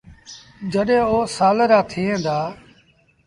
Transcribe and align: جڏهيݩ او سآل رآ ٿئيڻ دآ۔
جڏهيݩ 0.71 1.07
او 1.11 1.17
سآل 1.35 1.57
رآ 1.69 1.79
ٿئيڻ 1.89 2.15
دآ۔ 2.25 2.37